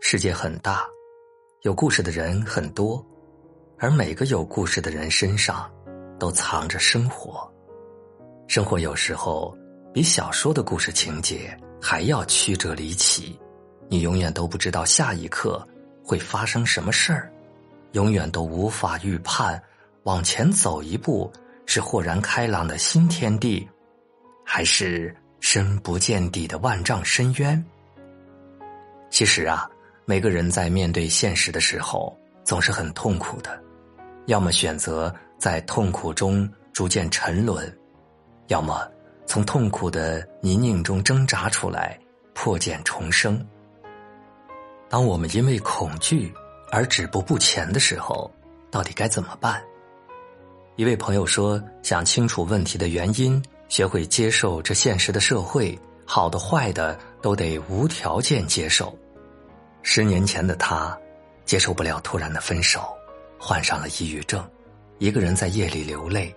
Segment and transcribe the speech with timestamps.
[0.00, 0.86] 世界很大，
[1.62, 3.04] 有故事的人很多，
[3.78, 5.70] 而每个有故事的人身上
[6.18, 7.50] 都藏着生活。
[8.46, 9.56] 生活有时候
[9.92, 13.38] 比小说的故事情节还要曲折离奇，
[13.88, 15.66] 你永远都不知道下一刻
[16.04, 17.32] 会发生什么事儿，
[17.92, 19.60] 永远都无法预判
[20.02, 21.32] 往前走一步
[21.64, 23.66] 是豁然开朗的新天地，
[24.44, 27.64] 还是深不见底的万丈深渊。
[29.10, 29.70] 其实啊，
[30.06, 33.58] 每个人在面对现实的时候总是很痛苦的，
[34.26, 37.74] 要么选择在痛苦中逐渐沉沦。
[38.48, 38.86] 要么
[39.24, 41.98] 从痛苦的泥泞中挣扎出来，
[42.34, 43.42] 破茧重生。
[44.90, 46.30] 当我们因为恐惧
[46.70, 48.30] 而止步不前的时候，
[48.70, 49.62] 到底该怎么办？
[50.76, 58.94] 一位朋友说：“想清楚问题的原因，学会接受这现实的社会，好的坏的都得无条件接受。”
[59.86, 60.98] 十年前的他，
[61.44, 62.96] 接受不了突然的分手，
[63.38, 64.42] 患上了抑郁症，
[64.98, 66.34] 一个人在夜里流泪。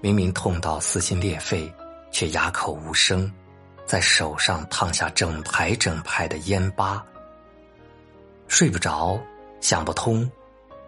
[0.00, 1.70] 明明痛到撕心裂肺，
[2.12, 3.30] 却哑口无声，
[3.86, 7.04] 在手上烫下整排整排的烟疤。
[8.46, 9.20] 睡不着，
[9.60, 10.30] 想不通，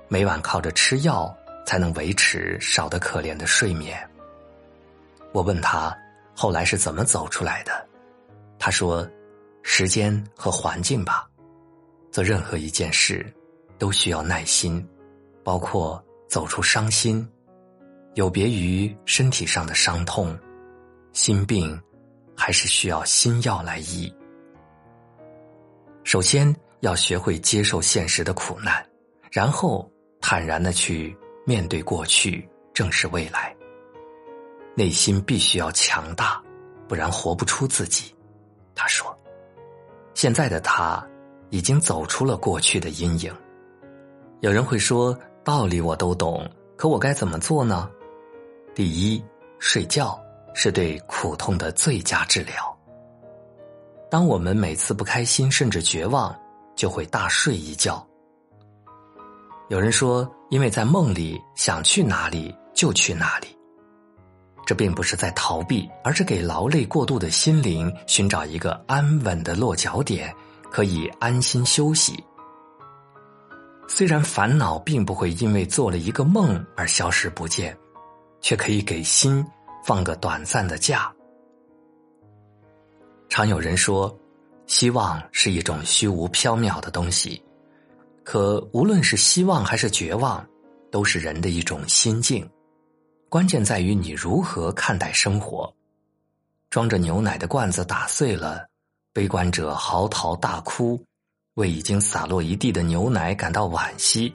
[0.07, 3.99] 每晚靠着吃药才能维持少得可怜的睡眠。
[5.33, 5.95] 我问他
[6.33, 7.85] 后来是怎么走出来的，
[8.57, 9.07] 他说
[9.65, 11.29] ：“时间和环境吧。
[12.19, 13.25] 做任何一件事，
[13.79, 14.85] 都需要耐心，
[15.45, 17.25] 包括走出伤心。”
[18.15, 20.37] 有别于身体上的伤痛，
[21.13, 21.81] 心病
[22.37, 24.13] 还是需要心药来医。
[26.03, 28.85] 首先要学会接受现实的苦难，
[29.31, 29.89] 然后
[30.21, 33.55] 坦然的去面对过去，正视未来。
[34.75, 36.43] 内心必须要强大，
[36.89, 38.13] 不然活不出自己。
[38.75, 39.17] 他说
[40.15, 41.08] ：“现在的他
[41.51, 43.35] 已经走出了过去的阴影。”
[44.41, 47.91] 有人会说：“道理我都懂，可我该怎么做呢？”
[48.75, 49.23] 第一，
[49.59, 50.19] 睡觉
[50.55, 52.55] 是对苦痛的最佳治疗。
[54.11, 56.35] 当我们每次不开心甚至绝望，
[56.77, 58.07] 就会大睡一觉。
[59.69, 63.49] 有人说，因为在梦里想去哪里就去哪里，
[64.65, 70.35] 这并不是在逃避，而是给劳累过度的心灵寻找一个安稳的落脚点，
[70.71, 72.23] 可以安心休息。
[73.87, 77.77] 虽然烦恼并不会因为做了一个梦而消失不见。
[78.41, 79.45] 却可以给心
[79.85, 81.13] 放个短暂的假。
[83.29, 84.17] 常有人说，
[84.67, 87.43] 希望是一种虚无缥缈的东西，
[88.25, 90.47] 可无论是希望还是绝望，
[90.91, 92.49] 都是人的一种心境。
[93.29, 95.73] 关键在于你如何看待生活。
[96.71, 98.68] 装着牛奶的罐子打碎了，
[99.19, 100.97] 悲观者嚎啕大哭，
[101.55, 104.33] 为已经洒落一地的牛奶感到惋惜；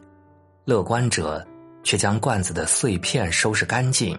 [0.66, 1.42] 乐观者。
[1.84, 4.18] 却将罐子的碎片收拾干净，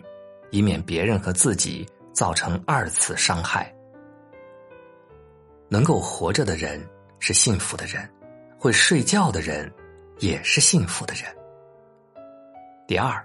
[0.50, 3.74] 以免别人和自己造成二次伤害。
[5.68, 6.82] 能够活着的人
[7.18, 8.06] 是幸福的人，
[8.58, 9.70] 会睡觉的人
[10.18, 11.24] 也是幸福的人。
[12.86, 13.22] 第二，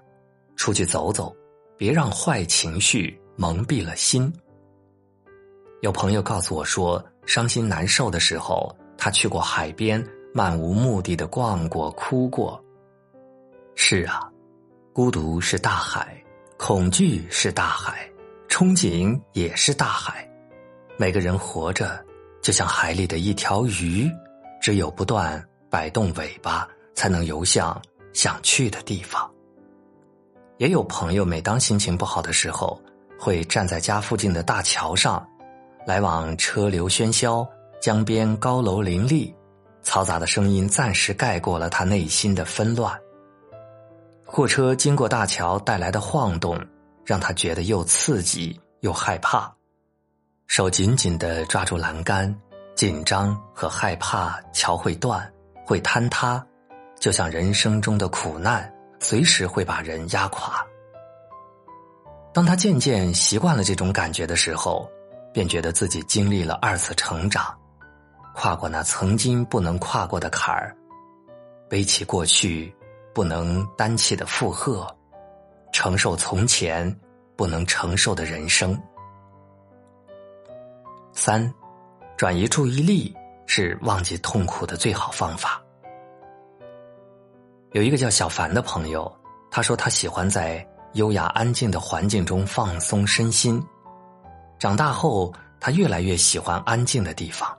[0.58, 1.34] 出去走走，
[1.78, 4.32] 别让坏情绪蒙蔽了心。
[5.82, 10.04] 有朋友告诉我说，伤心难受的时候，他去过海边，
[10.34, 12.60] 漫无目的的逛过，哭过。
[13.76, 14.28] 是啊，
[14.92, 16.20] 孤独是大海，
[16.58, 18.10] 恐惧是大海，
[18.50, 20.28] 憧憬也是大海。
[20.98, 22.04] 每个人活着
[22.42, 24.10] 就像海里的一条鱼，
[24.60, 25.40] 只有不断
[25.70, 27.80] 摆动尾巴，才能游向
[28.12, 29.32] 想去的地方。
[30.58, 32.82] 也有朋友，每当心情不好的时候，
[33.20, 35.24] 会站在家附近的大桥上，
[35.90, 37.44] 来往车流喧嚣，
[37.82, 39.34] 江边高楼林立，
[39.84, 42.96] 嘈杂的声音暂时盖过了他内心的纷乱。
[44.24, 46.64] 货车经过大桥带来的晃动，
[47.04, 49.52] 让他觉得又刺激又害怕，
[50.46, 52.40] 手紧紧的抓住栏杆，
[52.76, 55.28] 紧张和害怕桥会断，
[55.66, 56.46] 会坍塌，
[57.00, 60.64] 就像人生中的苦难，随时会把人压垮。
[62.32, 64.88] 当他渐渐习惯了这种感觉的时候，
[65.34, 67.58] 便觉得自己经历了二次成长，
[68.36, 70.76] 跨过那曾经不能跨过的坎儿，
[71.70, 72.74] 背起过去。
[73.12, 74.88] 不能担起的负荷，
[75.74, 76.96] 承受从前
[77.36, 78.80] 不能承受的人生。
[81.12, 81.52] 三，
[82.16, 83.14] 转移注意力
[83.46, 85.62] 是忘记痛苦的最好方法。
[87.72, 89.12] 有一个叫小凡的朋友，
[89.52, 93.62] 他说他喜欢在优雅安静的环境中放松身心。
[94.60, 97.58] 长大后，他越来越喜欢安静的地方，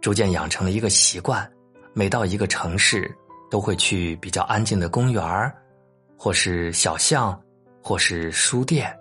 [0.00, 1.48] 逐渐养成了一个习惯：
[1.92, 3.14] 每到一个城市，
[3.50, 5.54] 都会去比较安静的公园儿，
[6.16, 7.38] 或是小巷，
[7.82, 8.98] 或是书店。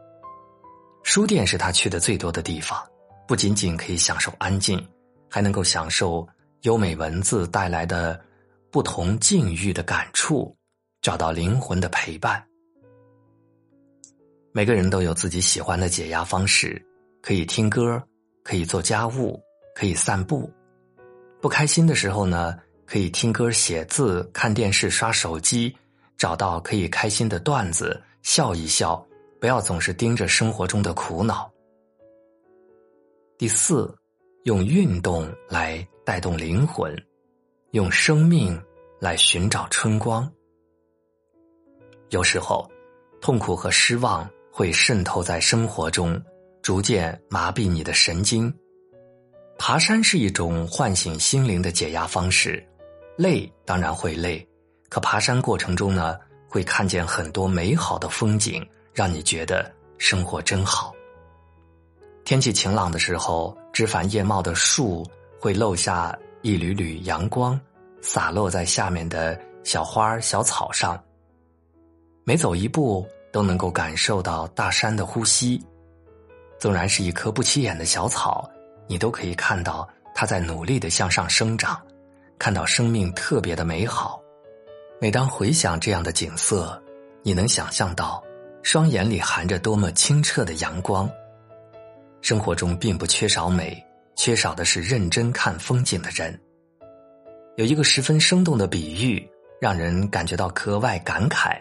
[1.04, 2.86] 书店是他去的最多的地方，
[3.26, 4.86] 不仅仅可以享受安静，
[5.30, 6.28] 还能够享受
[6.64, 8.20] 优美文字带来的
[8.70, 10.54] 不同境遇的感触，
[11.02, 12.44] 找到灵魂的陪伴。
[14.52, 16.86] 每个人都有自己喜欢的解压方式，
[17.22, 18.02] 可以听歌，
[18.44, 19.40] 可以做家务，
[19.76, 20.52] 可以散步。
[21.40, 25.76] 不开心的时候呢，可以听歌、写字、看电视、刷手机，
[26.18, 29.06] 找到可以开心的段子，笑一笑。
[29.40, 31.52] 不要总是盯着生活中的苦恼。
[33.40, 33.92] 第四，
[34.44, 36.96] 用运动来带动灵魂，
[37.72, 38.62] 用生命
[39.00, 40.32] 来寻找春光。
[42.10, 42.70] 有时候，
[43.20, 46.22] 痛苦和失望会渗透在生活中，
[46.62, 48.54] 逐渐麻痹你的神经。
[49.58, 52.66] 爬山是一种唤醒心灵的解压方式，
[53.18, 54.48] 累当然会累，
[54.90, 56.18] 可爬山过程中呢，
[56.48, 58.66] 会看见很多美好的风景。
[58.94, 60.94] 让你觉得生活真好。
[62.26, 65.08] 天气晴朗的时候，枝繁叶茂的树
[65.40, 67.58] 会漏下一缕缕阳光，
[68.02, 71.02] 洒落在下面的小花小草上。
[72.26, 75.64] 每走一步，都能够感受到大山的呼吸。
[76.62, 78.48] 纵然是一棵不起眼的小草，
[78.86, 81.82] 你都可以看到它在努力的向上生长，
[82.38, 84.22] 看到生命特别的美好。
[85.00, 86.80] 每当回想这样的景色，
[87.24, 88.24] 你能想象到。
[88.62, 91.10] 双眼里含着多么清澈的阳光。
[92.22, 93.84] 生活中并不缺少美，
[94.16, 96.40] 缺少的是认真看风景的人。
[97.58, 99.28] 有一个十分生动的比喻，
[99.60, 101.60] 让人感觉到格外感慨。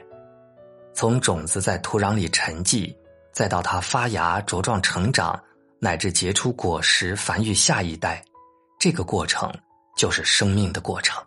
[0.93, 2.95] 从种子在土壤里沉寂，
[3.33, 5.41] 再到它发芽、茁壮成长，
[5.79, 8.25] 乃至结出果实、繁育下一代，
[8.79, 9.53] 这个过程
[9.97, 11.23] 就是生命的过程。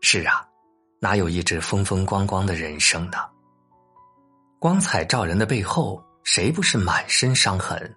[0.00, 0.46] 是啊，
[1.00, 3.18] 哪有一直风风光光的人生呢？
[4.58, 7.94] 光彩照人的背后，谁不是满身伤痕？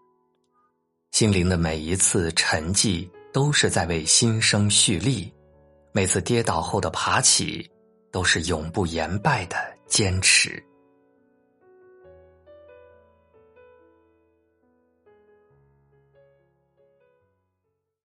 [1.11, 5.31] 心灵的每一次沉寂，都是在为新生蓄力；
[5.91, 7.69] 每次跌倒后的爬起，
[8.11, 9.57] 都是永不言败的
[9.87, 10.63] 坚持。